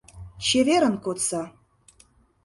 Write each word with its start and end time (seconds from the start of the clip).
Чеверын 0.45 0.95
кодса!» 1.03 1.43